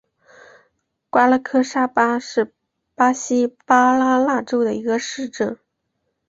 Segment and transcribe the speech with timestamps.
[1.11, 2.51] 瓜拉克萨巴是
[2.95, 5.59] 巴西巴拉那州的一个市镇。